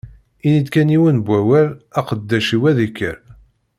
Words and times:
Ini-d 0.45 0.67
kan 0.73 0.93
yiwen 0.93 1.17
n 1.21 1.25
wawal, 1.27 1.69
aqeddac-iw 1.99 2.63
ad 2.69 2.79
ikker. 2.87 3.17